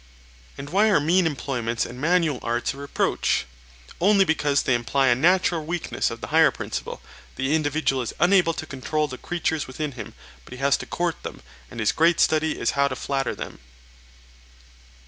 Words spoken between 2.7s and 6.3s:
a reproach? Only because they imply a natural weakness of the